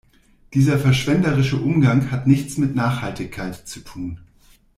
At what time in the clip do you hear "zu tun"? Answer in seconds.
3.67-4.17